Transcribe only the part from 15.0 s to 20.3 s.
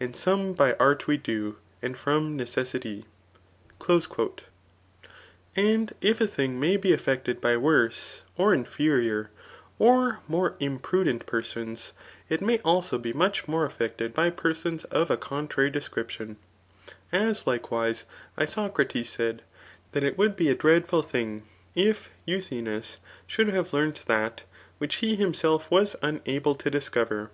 a contrary description; as likewise bocrates said, that it